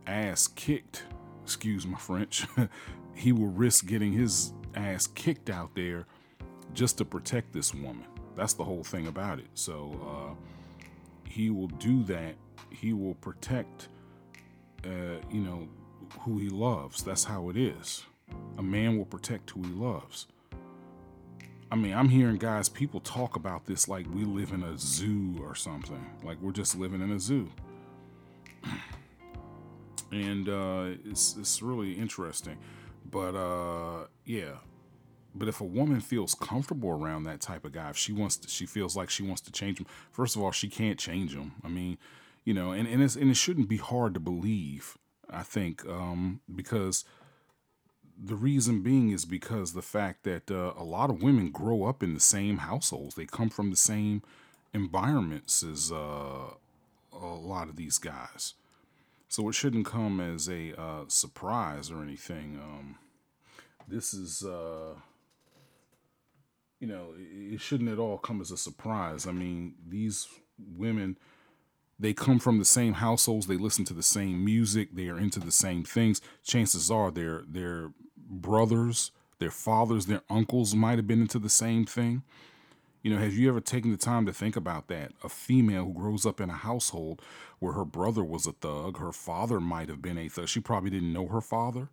ass 0.07 0.47
kicked. 0.47 1.03
Excuse 1.43 1.85
my 1.85 1.99
French. 1.99 2.47
he 3.13 3.31
will 3.31 3.47
risk 3.47 3.85
getting 3.85 4.11
his 4.11 4.53
ass 4.73 5.05
kicked 5.05 5.51
out 5.51 5.75
there 5.75 6.07
just 6.73 6.97
to 6.97 7.05
protect 7.05 7.53
this 7.53 7.75
woman. 7.75 8.05
That's 8.35 8.53
the 8.53 8.63
whole 8.63 8.83
thing 8.83 9.05
about 9.05 9.37
it. 9.37 9.49
So 9.53 9.95
uh, 10.03 10.89
he 11.25 11.51
will 11.51 11.67
do 11.67 12.01
that. 12.05 12.33
He 12.71 12.93
will 12.93 13.15
protect, 13.15 13.89
uh, 14.83 15.19
you 15.29 15.41
know, 15.41 15.67
who 16.21 16.39
he 16.39 16.49
loves. 16.49 17.03
That's 17.03 17.23
how 17.23 17.49
it 17.49 17.57
is. 17.57 18.03
A 18.57 18.63
man 18.63 18.97
will 18.97 19.05
protect 19.05 19.51
who 19.51 19.61
he 19.61 19.73
loves. 19.73 20.25
I 21.71 21.75
mean, 21.75 21.93
I'm 21.93 22.09
hearing 22.09 22.37
guys, 22.37 22.67
people 22.67 22.99
talk 22.99 23.35
about 23.35 23.65
this 23.65 23.87
like 23.87 24.07
we 24.13 24.25
live 24.25 24.51
in 24.53 24.63
a 24.63 24.77
zoo 24.77 25.35
or 25.41 25.53
something. 25.53 26.03
Like 26.23 26.41
we're 26.41 26.51
just 26.51 26.75
living 26.75 27.01
in 27.01 27.11
a 27.11 27.19
zoo. 27.19 27.49
and 30.11 30.49
uh, 30.49 30.97
it's, 31.05 31.37
it's 31.37 31.61
really 31.61 31.93
interesting. 31.93 32.57
But 33.09 33.35
uh, 33.35 34.07
yeah, 34.25 34.55
but 35.35 35.47
if 35.47 35.61
a 35.61 35.65
woman 35.65 36.01
feels 36.01 36.35
comfortable 36.35 36.89
around 36.89 37.23
that 37.23 37.39
type 37.39 37.65
of 37.65 37.71
guy, 37.71 37.89
if 37.89 37.97
she 37.97 38.13
wants 38.13 38.37
to, 38.37 38.47
she 38.47 38.65
feels 38.65 38.95
like 38.95 39.09
she 39.09 39.23
wants 39.23 39.41
to 39.41 39.51
change 39.51 39.79
him. 39.79 39.85
First 40.11 40.35
of 40.35 40.41
all, 40.41 40.51
she 40.51 40.69
can't 40.69 40.97
change 40.97 41.35
him. 41.35 41.53
I 41.63 41.69
mean, 41.69 41.97
you 42.45 42.53
know, 42.53 42.71
and 42.71 42.87
and, 42.87 43.01
and 43.01 43.31
it 43.31 43.37
shouldn't 43.37 43.69
be 43.69 43.77
hard 43.77 44.13
to 44.15 44.19
believe. 44.19 44.97
I 45.29 45.43
think 45.43 45.85
um, 45.87 46.41
because 46.53 47.05
the 48.21 48.35
reason 48.35 48.81
being 48.81 49.11
is 49.11 49.25
because 49.25 49.73
the 49.73 49.81
fact 49.81 50.23
that 50.23 50.51
uh, 50.51 50.73
a 50.77 50.83
lot 50.83 51.09
of 51.09 51.23
women 51.23 51.51
grow 51.51 51.85
up 51.85 52.03
in 52.03 52.13
the 52.13 52.19
same 52.19 52.57
households. 52.57 53.15
They 53.15 53.25
come 53.25 53.49
from 53.49 53.69
the 53.69 53.77
same 53.77 54.23
environments 54.73 55.63
as 55.63 55.91
uh, 55.91 56.53
a 57.13 57.25
lot 57.25 57.69
of 57.69 57.77
these 57.77 57.97
guys. 57.97 58.55
So 59.29 59.47
it 59.47 59.53
shouldn't 59.53 59.85
come 59.85 60.19
as 60.19 60.49
a 60.49 60.79
uh, 60.79 61.03
surprise 61.07 61.91
or 61.91 62.01
anything. 62.01 62.59
Um, 62.61 62.97
this 63.87 64.13
is, 64.13 64.43
uh, 64.43 64.95
you 66.79 66.87
know, 66.87 67.13
it 67.17 67.61
shouldn't 67.61 67.89
at 67.89 67.99
all 67.99 68.17
come 68.17 68.41
as 68.41 68.51
a 68.51 68.57
surprise. 68.57 69.27
I 69.27 69.31
mean, 69.31 69.75
these 69.87 70.27
women, 70.57 71.17
they 71.99 72.13
come 72.13 72.39
from 72.39 72.59
the 72.59 72.65
same 72.65 72.93
households. 72.93 73.47
They 73.47 73.57
listen 73.57 73.85
to 73.85 73.93
the 73.93 74.03
same 74.03 74.43
music. 74.43 74.95
They 74.95 75.07
are 75.07 75.19
into 75.19 75.39
the 75.39 75.51
same 75.51 75.83
things. 75.83 76.21
Chances 76.43 76.89
are 76.89 77.11
their 77.11 77.43
their 77.47 77.91
brothers, 78.29 79.11
their 79.39 79.51
fathers, 79.51 80.05
their 80.05 80.21
uncles 80.29 80.75
might 80.75 80.97
have 80.97 81.07
been 81.07 81.21
into 81.21 81.39
the 81.39 81.49
same 81.49 81.85
thing. 81.85 82.23
You 83.01 83.13
know, 83.13 83.21
have 83.21 83.33
you 83.33 83.47
ever 83.47 83.61
taken 83.61 83.91
the 83.91 83.97
time 83.97 84.25
to 84.25 84.33
think 84.33 84.55
about 84.55 84.87
that? 84.89 85.13
A 85.23 85.29
female 85.29 85.85
who 85.85 85.93
grows 85.93 86.25
up 86.25 86.41
in 86.41 86.49
a 86.49 86.53
household 86.53 87.21
where 87.59 87.73
her 87.73 87.85
brother 87.85 88.23
was 88.23 88.45
a 88.45 88.51
thug, 88.51 88.97
her 88.99 89.13
father 89.13 89.59
might 89.59 89.87
have 89.89 90.01
been 90.01 90.17
a 90.17 90.27
thug. 90.27 90.49
She 90.49 90.59
probably 90.59 90.89
didn't 90.89 91.13
know 91.13 91.27
her 91.27 91.41
father. 91.41 91.89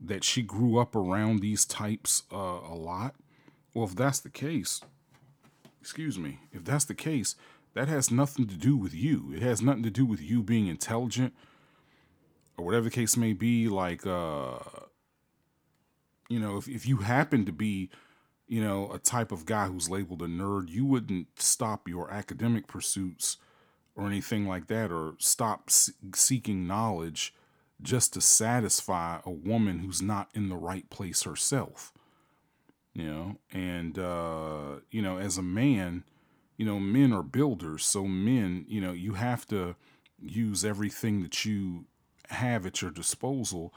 That 0.00 0.24
she 0.24 0.42
grew 0.42 0.78
up 0.78 0.94
around 0.94 1.40
these 1.40 1.64
types 1.64 2.22
uh, 2.32 2.36
a 2.36 2.74
lot. 2.74 3.14
Well, 3.74 3.86
if 3.86 3.96
that's 3.96 4.20
the 4.20 4.30
case, 4.30 4.80
excuse 5.80 6.18
me, 6.18 6.40
if 6.52 6.64
that's 6.64 6.84
the 6.84 6.94
case, 6.94 7.34
that 7.74 7.88
has 7.88 8.10
nothing 8.10 8.46
to 8.46 8.56
do 8.56 8.76
with 8.76 8.94
you. 8.94 9.32
It 9.34 9.42
has 9.42 9.60
nothing 9.60 9.82
to 9.82 9.90
do 9.90 10.06
with 10.06 10.20
you 10.20 10.42
being 10.42 10.66
intelligent 10.66 11.34
or 12.56 12.64
whatever 12.64 12.84
the 12.84 12.90
case 12.90 13.16
may 13.16 13.32
be. 13.32 13.68
Like, 13.68 14.06
uh, 14.06 14.58
you 16.28 16.40
know, 16.40 16.56
if, 16.56 16.68
if 16.68 16.86
you 16.86 16.98
happen 16.98 17.44
to 17.46 17.52
be 17.52 17.90
you 18.48 18.62
know, 18.62 18.90
a 18.92 18.98
type 18.98 19.32
of 19.32 19.44
guy 19.44 19.66
who's 19.66 19.90
labeled 19.90 20.22
a 20.22 20.26
nerd, 20.26 20.68
you 20.68 20.84
wouldn't 20.84 21.40
stop 21.40 21.88
your 21.88 22.10
academic 22.10 22.66
pursuits 22.66 23.38
or 23.96 24.06
anything 24.06 24.46
like 24.46 24.66
that, 24.66 24.92
or 24.92 25.14
stop 25.18 25.70
seeking 25.70 26.66
knowledge 26.66 27.34
just 27.82 28.12
to 28.12 28.20
satisfy 28.20 29.18
a 29.24 29.30
woman 29.30 29.78
who's 29.80 30.02
not 30.02 30.28
in 30.34 30.48
the 30.48 30.56
right 30.56 30.88
place 30.90 31.22
herself. 31.22 31.92
You 32.92 33.04
know, 33.04 33.36
and, 33.52 33.98
uh, 33.98 34.80
you 34.90 35.02
know, 35.02 35.18
as 35.18 35.36
a 35.36 35.42
man, 35.42 36.04
you 36.56 36.64
know, 36.64 36.78
men 36.78 37.12
are 37.12 37.22
builders. 37.22 37.84
So, 37.84 38.04
men, 38.04 38.64
you 38.68 38.80
know, 38.80 38.92
you 38.92 39.14
have 39.14 39.46
to 39.48 39.76
use 40.22 40.64
everything 40.64 41.22
that 41.22 41.44
you 41.44 41.84
have 42.28 42.64
at 42.64 42.80
your 42.80 42.90
disposal 42.90 43.74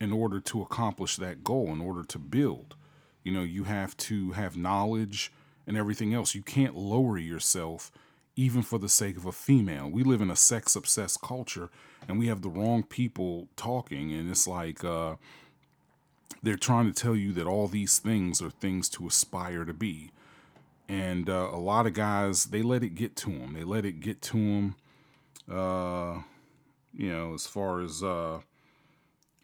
in 0.00 0.12
order 0.12 0.40
to 0.40 0.62
accomplish 0.62 1.16
that 1.16 1.44
goal, 1.44 1.68
in 1.68 1.80
order 1.80 2.02
to 2.04 2.18
build. 2.18 2.74
You 3.22 3.32
know, 3.32 3.42
you 3.42 3.64
have 3.64 3.96
to 3.98 4.32
have 4.32 4.56
knowledge 4.56 5.30
and 5.66 5.76
everything 5.76 6.14
else. 6.14 6.34
You 6.34 6.42
can't 6.42 6.74
lower 6.74 7.18
yourself 7.18 7.92
even 8.34 8.62
for 8.62 8.78
the 8.78 8.88
sake 8.88 9.16
of 9.16 9.26
a 9.26 9.32
female. 9.32 9.90
We 9.90 10.02
live 10.02 10.22
in 10.22 10.30
a 10.30 10.36
sex 10.36 10.74
obsessed 10.74 11.20
culture 11.20 11.68
and 12.08 12.18
we 12.18 12.28
have 12.28 12.40
the 12.40 12.48
wrong 12.48 12.82
people 12.82 13.48
talking 13.56 14.12
and 14.12 14.30
it's 14.30 14.46
like 14.46 14.82
uh, 14.82 15.16
they're 16.42 16.56
trying 16.56 16.90
to 16.90 16.92
tell 16.92 17.14
you 17.14 17.32
that 17.34 17.46
all 17.46 17.68
these 17.68 17.98
things 17.98 18.40
are 18.40 18.50
things 18.50 18.88
to 18.90 19.06
aspire 19.06 19.64
to 19.64 19.74
be. 19.74 20.10
And 20.88 21.28
uh, 21.28 21.50
a 21.52 21.58
lot 21.58 21.86
of 21.86 21.92
guys, 21.92 22.46
they 22.46 22.62
let 22.62 22.82
it 22.82 22.94
get 22.94 23.14
to 23.16 23.30
them. 23.30 23.52
They 23.52 23.62
let 23.62 23.84
it 23.84 24.00
get 24.00 24.22
to 24.22 24.36
them. 24.36 24.74
Uh, 25.48 26.22
you 26.94 27.12
know, 27.12 27.34
as 27.34 27.46
far 27.46 27.80
as 27.80 28.02
uh, 28.02 28.40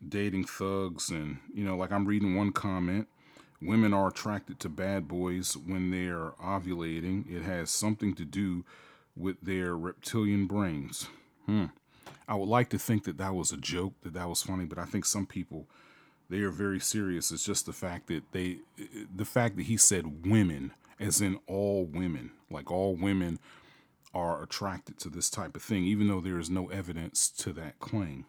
dating 0.07 0.45
thugs, 0.45 1.11
and 1.11 1.39
you 1.55 1.65
know, 1.65 1.77
like 1.77 1.93
I'm 1.93 2.07
reading 2.07 2.35
one 2.35 2.53
comment 2.53 3.09
Women 3.61 3.95
are 3.95 4.09
attracted 4.09 4.61
to 4.61 4.69
bad 4.69 5.09
boys 5.09 5.57
when 5.57 5.91
they're 5.91 6.33
ovulating. 6.43 7.31
It 7.31 7.43
has 7.43 7.71
something 7.71 8.15
to 8.15 8.25
do 8.25 8.65
with 9.17 9.41
their 9.41 9.77
reptilian 9.77 10.47
brains. 10.47 11.09
Hmm. 11.47 11.67
I 12.29 12.35
would 12.35 12.49
like 12.49 12.69
to 12.71 12.79
think 12.79 13.05
that 13.05 13.19
that 13.19 13.35
was 13.35 13.53
a 13.53 13.57
joke, 13.57 13.95
that 14.03 14.13
that 14.15 14.29
was 14.29 14.43
funny, 14.43 14.67
but 14.67 14.79
I 14.79 14.85
think 14.85 15.05
some 15.05 15.27
people 15.27 15.67
they 16.29 16.39
are 16.41 16.51
very 16.51 16.81
serious. 16.81 17.31
It's 17.31 17.45
just 17.45 17.67
the 17.67 17.73
fact 17.73 18.09
that 18.09 18.33
they, 18.33 18.59
the 19.15 19.25
fact 19.25 19.57
that 19.57 19.67
he 19.67 19.77
said 19.77 20.27
women, 20.27 20.73
as 20.99 21.21
in 21.21 21.39
all 21.47 21.85
women, 21.85 22.33
like 22.51 22.69
all 22.69 22.97
women 22.97 23.39
are 24.13 24.43
attracted 24.43 24.99
to 24.99 25.09
this 25.09 25.31
type 25.31 25.55
of 25.55 25.63
thing, 25.63 25.85
even 25.85 26.09
though 26.09 26.21
there 26.21 26.41
is 26.41 26.51
no 26.51 26.67
evidence 26.69 27.29
to 27.29 27.53
that 27.53 27.79
claim. 27.79 28.27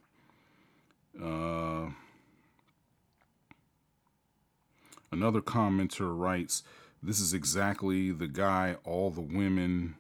Another 5.18 5.42
commenter 5.42 6.16
writes, 6.16 6.62
This 7.02 7.20
is 7.20 7.34
exactly 7.34 8.12
the 8.12 8.28
guy 8.28 8.76
all 8.84 9.10
the 9.10 9.20
women 9.20 9.96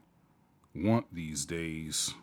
want 0.76 1.08
these 1.12 1.44
days. 1.44 2.14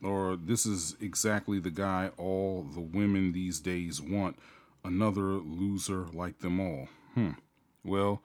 Or 0.00 0.36
this 0.36 0.64
is 0.64 0.96
exactly 1.00 1.58
the 1.58 1.72
guy 1.72 2.10
all 2.16 2.62
the 2.62 2.80
women 2.80 3.32
these 3.32 3.58
days 3.58 4.00
want. 4.00 4.38
Another 4.84 5.22
loser 5.22 6.06
like 6.12 6.38
them 6.38 6.60
all. 6.60 6.86
Hmm. 7.14 7.32
Well, 7.82 8.22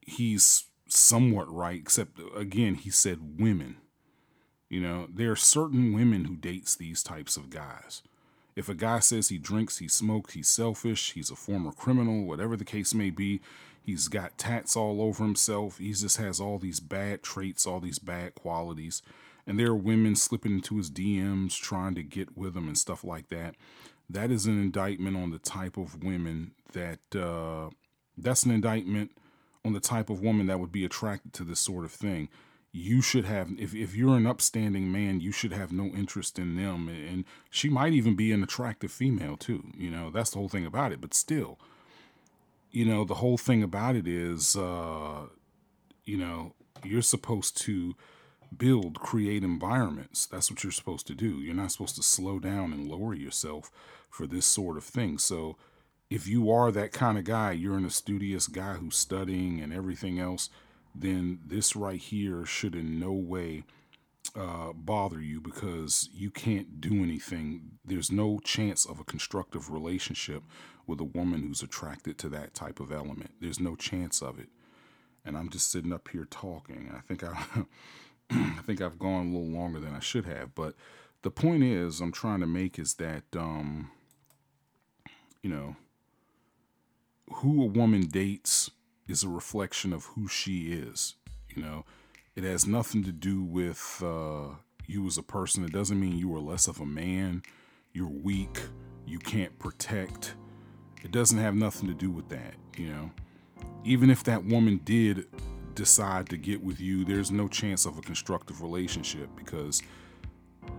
he's 0.00 0.64
somewhat 0.88 1.48
right, 1.54 1.78
except 1.78 2.18
again, 2.34 2.74
he 2.74 2.90
said 2.90 3.38
women. 3.38 3.76
You 4.68 4.80
know, 4.80 5.06
there 5.08 5.30
are 5.30 5.36
certain 5.36 5.92
women 5.92 6.24
who 6.24 6.34
dates 6.34 6.74
these 6.74 7.04
types 7.04 7.36
of 7.36 7.48
guys. 7.48 8.02
If 8.56 8.68
a 8.68 8.74
guy 8.74 8.98
says 8.98 9.28
he 9.28 9.38
drinks, 9.38 9.78
he 9.78 9.88
smokes, 9.88 10.34
he's 10.34 10.48
selfish, 10.48 11.12
he's 11.12 11.30
a 11.30 11.36
former 11.36 11.72
criminal, 11.72 12.24
whatever 12.24 12.56
the 12.56 12.64
case 12.64 12.94
may 12.94 13.10
be, 13.10 13.40
he's 13.82 14.08
got 14.08 14.38
tats 14.38 14.76
all 14.76 15.00
over 15.00 15.24
himself, 15.24 15.78
he 15.78 15.92
just 15.92 16.16
has 16.16 16.40
all 16.40 16.58
these 16.58 16.80
bad 16.80 17.22
traits, 17.22 17.66
all 17.66 17.80
these 17.80 17.98
bad 17.98 18.34
qualities. 18.34 19.02
And 19.46 19.58
there 19.58 19.68
are 19.68 19.76
women 19.76 20.16
slipping 20.16 20.52
into 20.52 20.76
his 20.76 20.90
DMs 20.90 21.58
trying 21.58 21.94
to 21.94 22.02
get 22.02 22.36
with 22.36 22.56
him 22.56 22.68
and 22.68 22.78
stuff 22.78 23.04
like 23.04 23.28
that. 23.30 23.54
That 24.08 24.30
is 24.30 24.46
an 24.46 24.60
indictment 24.60 25.16
on 25.16 25.30
the 25.30 25.38
type 25.38 25.76
of 25.76 26.02
women 26.02 26.52
that, 26.72 26.98
uh, 27.14 27.70
that's 28.18 28.42
an 28.44 28.50
indictment 28.50 29.12
on 29.64 29.72
the 29.72 29.80
type 29.80 30.10
of 30.10 30.20
woman 30.20 30.46
that 30.46 30.60
would 30.60 30.72
be 30.72 30.84
attracted 30.84 31.32
to 31.34 31.44
this 31.44 31.60
sort 31.60 31.84
of 31.84 31.92
thing 31.92 32.28
you 32.72 33.02
should 33.02 33.24
have 33.24 33.50
if, 33.58 33.74
if 33.74 33.96
you're 33.96 34.16
an 34.16 34.26
upstanding 34.26 34.92
man 34.92 35.20
you 35.20 35.32
should 35.32 35.52
have 35.52 35.72
no 35.72 35.86
interest 35.86 36.38
in 36.38 36.56
them. 36.56 36.88
And 36.88 37.24
she 37.50 37.68
might 37.68 37.92
even 37.92 38.14
be 38.14 38.32
an 38.32 38.42
attractive 38.42 38.92
female 38.92 39.36
too 39.36 39.72
you 39.76 39.90
know 39.90 40.10
that's 40.10 40.30
the 40.30 40.38
whole 40.38 40.48
thing 40.48 40.66
about 40.66 40.92
it. 40.92 41.00
But 41.00 41.14
still 41.14 41.58
you 42.70 42.84
know 42.84 43.04
the 43.04 43.14
whole 43.14 43.38
thing 43.38 43.62
about 43.62 43.96
it 43.96 44.06
is 44.06 44.56
uh 44.56 45.26
you 46.04 46.16
know 46.16 46.54
you're 46.84 47.02
supposed 47.02 47.56
to 47.62 47.94
build 48.56 48.98
create 48.98 49.44
environments. 49.44 50.26
That's 50.26 50.50
what 50.50 50.64
you're 50.64 50.72
supposed 50.72 51.06
to 51.06 51.14
do. 51.14 51.40
You're 51.40 51.54
not 51.54 51.70
supposed 51.70 51.94
to 51.96 52.02
slow 52.02 52.40
down 52.40 52.72
and 52.72 52.88
lower 52.88 53.14
yourself 53.14 53.70
for 54.08 54.26
this 54.26 54.46
sort 54.46 54.76
of 54.76 54.82
thing. 54.82 55.18
So 55.18 55.56
if 56.10 56.26
you 56.26 56.50
are 56.50 56.72
that 56.72 56.92
kind 56.92 57.16
of 57.16 57.24
guy 57.24 57.52
you're 57.52 57.76
an 57.76 57.88
studious 57.88 58.48
guy 58.48 58.74
who's 58.74 58.96
studying 58.96 59.60
and 59.60 59.72
everything 59.72 60.18
else 60.18 60.50
then 60.94 61.40
this 61.46 61.76
right 61.76 62.00
here 62.00 62.44
should 62.44 62.74
in 62.74 62.98
no 62.98 63.12
way 63.12 63.64
uh, 64.36 64.72
bother 64.72 65.20
you 65.20 65.40
because 65.40 66.08
you 66.12 66.30
can't 66.30 66.80
do 66.80 67.02
anything. 67.02 67.78
There's 67.84 68.12
no 68.12 68.38
chance 68.40 68.86
of 68.86 69.00
a 69.00 69.04
constructive 69.04 69.70
relationship 69.70 70.42
with 70.86 71.00
a 71.00 71.04
woman 71.04 71.42
who's 71.42 71.62
attracted 71.62 72.18
to 72.18 72.28
that 72.30 72.54
type 72.54 72.80
of 72.80 72.92
element. 72.92 73.32
There's 73.40 73.60
no 73.60 73.76
chance 73.76 74.22
of 74.22 74.38
it. 74.38 74.48
And 75.24 75.36
I'm 75.36 75.50
just 75.50 75.70
sitting 75.70 75.92
up 75.92 76.08
here 76.08 76.26
talking. 76.30 76.90
I 76.94 77.00
think 77.00 77.24
I, 77.24 77.64
I 78.30 78.62
think 78.64 78.80
I've 78.80 78.98
gone 78.98 79.28
a 79.28 79.38
little 79.38 79.50
longer 79.50 79.80
than 79.80 79.94
I 79.94 80.00
should 80.00 80.26
have. 80.26 80.54
But 80.54 80.74
the 81.22 81.30
point 81.30 81.62
is, 81.62 82.00
I'm 82.00 82.12
trying 82.12 82.40
to 82.40 82.46
make 82.46 82.78
is 82.78 82.94
that, 82.94 83.24
um, 83.36 83.90
you 85.42 85.50
know, 85.50 85.76
who 87.34 87.62
a 87.62 87.66
woman 87.66 88.06
dates 88.06 88.70
is 89.10 89.24
a 89.24 89.28
reflection 89.28 89.92
of 89.92 90.04
who 90.06 90.28
she 90.28 90.72
is. 90.72 91.14
You 91.54 91.62
know, 91.62 91.84
it 92.36 92.44
has 92.44 92.66
nothing 92.66 93.02
to 93.04 93.12
do 93.12 93.42
with 93.42 94.02
uh, 94.04 94.54
you 94.86 95.06
as 95.06 95.18
a 95.18 95.22
person. 95.22 95.64
It 95.64 95.72
doesn't 95.72 95.98
mean 95.98 96.16
you 96.16 96.34
are 96.36 96.40
less 96.40 96.68
of 96.68 96.80
a 96.80 96.86
man, 96.86 97.42
you're 97.92 98.06
weak, 98.06 98.60
you 99.06 99.18
can't 99.18 99.58
protect. 99.58 100.34
It 101.02 101.10
doesn't 101.10 101.38
have 101.38 101.54
nothing 101.54 101.88
to 101.88 101.94
do 101.94 102.10
with 102.10 102.28
that, 102.28 102.54
you 102.76 102.88
know. 102.88 103.10
Even 103.84 104.10
if 104.10 104.22
that 104.24 104.44
woman 104.44 104.80
did 104.84 105.26
decide 105.74 106.28
to 106.28 106.36
get 106.36 106.62
with 106.62 106.80
you, 106.80 107.04
there's 107.04 107.30
no 107.30 107.48
chance 107.48 107.86
of 107.86 107.98
a 107.98 108.02
constructive 108.02 108.62
relationship 108.62 109.28
because, 109.36 109.82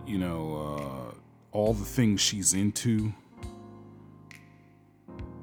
you 0.06 0.18
know, 0.18 1.12
uh, 1.12 1.14
all 1.50 1.74
the 1.74 1.84
things 1.84 2.20
she's 2.20 2.54
into 2.54 3.12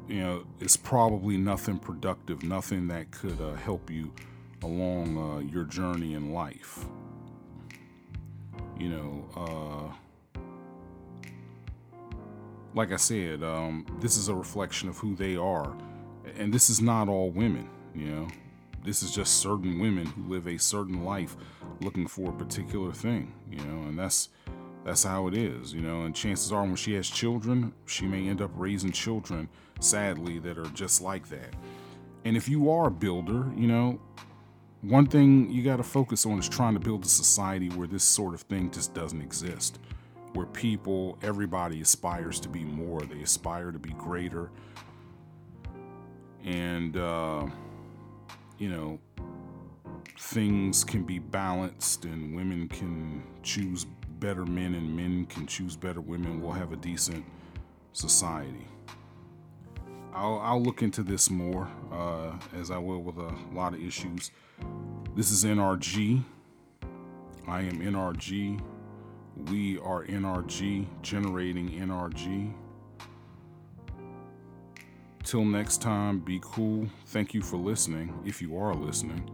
you 0.09 0.21
know, 0.21 0.43
it's 0.59 0.75
probably 0.75 1.37
nothing 1.37 1.77
productive, 1.77 2.41
nothing 2.41 2.87
that 2.87 3.11
could 3.11 3.39
uh, 3.39 3.53
help 3.53 3.91
you 3.91 4.11
along 4.63 5.17
uh, 5.17 5.39
your 5.51 5.65
journey 5.65 6.15
in 6.15 6.33
life. 6.33 6.85
You 8.79 8.89
know, 8.89 9.93
uh, 10.35 10.41
like 12.73 12.91
I 12.91 12.95
said, 12.95 13.43
um, 13.43 13.85
this 13.99 14.17
is 14.17 14.29
a 14.29 14.35
reflection 14.35 14.89
of 14.89 14.97
who 14.97 15.15
they 15.15 15.35
are. 15.35 15.75
And 16.37 16.51
this 16.51 16.71
is 16.71 16.81
not 16.81 17.07
all 17.07 17.29
women, 17.29 17.69
you 17.93 18.07
know. 18.07 18.27
This 18.83 19.03
is 19.03 19.11
just 19.11 19.37
certain 19.37 19.79
women 19.79 20.07
who 20.07 20.23
live 20.23 20.47
a 20.47 20.57
certain 20.57 21.03
life 21.03 21.37
looking 21.81 22.07
for 22.07 22.29
a 22.29 22.33
particular 22.33 22.91
thing, 22.93 23.33
you 23.51 23.57
know, 23.57 23.87
and 23.87 23.99
that's 23.99 24.29
that's 24.89 25.03
how 25.03 25.27
it 25.27 25.35
is, 25.35 25.71
you 25.71 25.81
know. 25.81 26.01
And 26.01 26.15
chances 26.15 26.51
are, 26.51 26.63
when 26.63 26.75
she 26.75 26.95
has 26.95 27.07
children, 27.07 27.73
she 27.85 28.07
may 28.07 28.27
end 28.27 28.41
up 28.41 28.49
raising 28.55 28.91
children, 28.91 29.47
sadly, 29.79 30.39
that 30.39 30.57
are 30.57 30.69
just 30.69 30.99
like 30.99 31.29
that. 31.29 31.53
And 32.25 32.35
if 32.35 32.49
you 32.49 32.71
are 32.71 32.87
a 32.87 32.91
builder, 32.91 33.45
you 33.55 33.67
know, 33.67 34.01
one 34.81 35.05
thing 35.05 35.51
you 35.51 35.63
got 35.63 35.77
to 35.77 35.83
focus 35.83 36.25
on 36.25 36.39
is 36.39 36.49
trying 36.49 36.73
to 36.73 36.79
build 36.79 37.05
a 37.05 37.07
society 37.07 37.69
where 37.69 37.87
this 37.87 38.03
sort 38.03 38.33
of 38.33 38.41
thing 38.41 38.71
just 38.71 38.95
doesn't 38.95 39.21
exist. 39.21 39.77
Where 40.33 40.47
people, 40.47 41.19
everybody 41.21 41.81
aspires 41.81 42.39
to 42.39 42.49
be 42.49 42.63
more, 42.63 43.01
they 43.01 43.21
aspire 43.21 43.71
to 43.71 43.79
be 43.79 43.91
greater. 43.91 44.49
And, 46.43 46.97
uh, 46.97 47.45
you 48.57 48.69
know, 48.69 48.99
things 50.17 50.83
can 50.83 51.03
be 51.03 51.19
balanced 51.19 52.05
and 52.05 52.35
women 52.35 52.67
can 52.67 53.21
choose 53.43 53.85
better 54.19 54.45
men 54.45 54.75
and 54.75 54.95
men 54.95 55.25
can 55.25 55.47
choose 55.47 55.75
better 55.75 56.01
women. 56.01 56.41
We'll 56.41 56.51
have 56.51 56.71
a 56.71 56.77
decent 56.77 57.23
society. 57.93 58.67
I'll, 60.13 60.39
I'll 60.39 60.61
look 60.61 60.81
into 60.81 61.03
this 61.03 61.29
more 61.29 61.69
uh, 61.91 62.33
as 62.55 62.71
I 62.71 62.77
will 62.77 63.01
with 63.01 63.17
a 63.17 63.33
lot 63.53 63.73
of 63.73 63.81
issues. 63.81 64.31
This 65.15 65.31
is 65.31 65.43
NRG. 65.43 66.23
I 67.47 67.61
am 67.61 67.79
NRG. 67.79 68.61
We 69.49 69.79
are 69.79 70.05
NRG, 70.05 70.85
generating 71.01 71.69
NRG. 71.69 72.53
Till 75.23 75.45
next 75.45 75.81
time, 75.81 76.19
be 76.19 76.39
cool. 76.41 76.87
Thank 77.07 77.33
you 77.33 77.41
for 77.41 77.57
listening, 77.57 78.13
if 78.25 78.41
you 78.41 78.57
are 78.57 78.73
listening. 78.73 79.29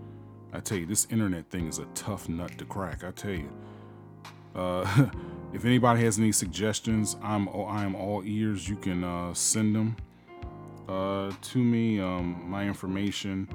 I 0.54 0.60
tell 0.60 0.78
you, 0.78 0.86
this 0.86 1.08
internet 1.10 1.50
thing 1.50 1.67
is 1.67 1.80
a 1.80 1.86
tough 1.95 2.30
nut 2.30 2.58
to 2.58 2.65
crack. 2.65 3.04
I 3.04 3.12
tell 3.12 3.32
you. 3.32 3.50
Uh, 4.56 5.08
if 5.54 5.65
anybody 5.65 6.02
has 6.04 6.18
any 6.18 6.32
suggestions, 6.32 7.18
I'm 7.22 7.50
I 7.50 7.84
am 7.84 7.96
all 7.96 8.24
ears. 8.26 8.68
You 8.68 8.78
can 8.78 9.04
uh, 9.04 9.34
send 9.34 9.76
them 9.76 9.96
uh, 10.88 11.32
to 11.41 11.58
me. 11.58 12.00
Um, 12.00 12.50
my 12.50 12.65
information. 12.65 13.48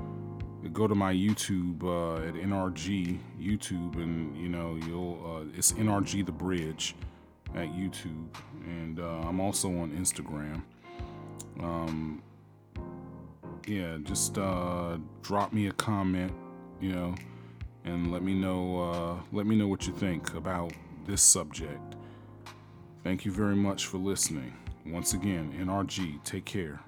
Go 0.75 0.87
to 0.87 0.95
my 0.95 1.15
YouTube 1.15 1.83
uh, 1.85 2.29
at 2.29 2.35
NRG 2.35 3.19
YouTube, 3.41 3.97
and 3.97 4.37
you 4.37 4.51
know 4.51 4.79
you'll 4.87 5.19
uh, 5.25 5.57
it's 5.57 5.73
NRG 5.73 6.27
the 6.27 6.33
Bridge 6.33 6.95
at 7.55 7.69
YouTube, 7.69 8.29
and 8.67 8.99
I'm 8.99 9.41
also 9.41 9.69
on 9.69 9.91
Instagram. 9.93 10.63
Um, 11.61 12.23
yeah, 13.67 13.97
just 14.03 14.35
drop 14.35 15.53
me 15.55 15.69
a 15.69 15.73
comment, 15.73 16.33
you 16.79 16.93
know, 16.93 17.15
and 17.87 18.13
let 18.13 18.23
me 18.23 18.35
know 18.35 19.19
let 19.33 19.47
me 19.47 19.57
know 19.57 19.67
what 19.67 19.87
you 19.87 19.95
think 19.95 20.35
about 20.35 20.73
this 21.07 21.23
subject. 21.23 21.97
Thank 23.03 23.25
you 23.25 23.33
very 23.33 23.57
much 23.57 23.87
for 23.87 23.99
listening. 23.99 24.53
Once 24.87 25.15
again, 25.15 25.53
NRG, 25.59 26.23
take 26.25 26.45
care. 26.45 26.81